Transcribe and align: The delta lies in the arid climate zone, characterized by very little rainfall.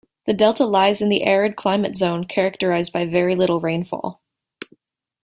The 0.25 0.33
delta 0.33 0.65
lies 0.65 1.03
in 1.03 1.09
the 1.09 1.21
arid 1.21 1.55
climate 1.55 1.95
zone, 1.95 2.23
characterized 2.23 2.91
by 2.91 3.05
very 3.05 3.35
little 3.35 3.59
rainfall. 3.59 4.19